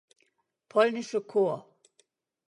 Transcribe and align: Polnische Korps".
Polnische 0.67 1.21
Korps". 1.21 1.63